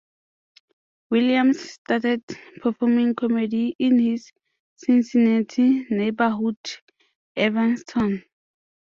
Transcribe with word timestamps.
Williams 1.11 1.59
started 1.73 2.23
performing 2.59 3.13
comedy 3.13 3.75
in 3.77 3.99
his 3.99 4.31
Cincinnati 4.75 5.85
neighborhood, 5.91 6.57
Evanston. 7.35 8.23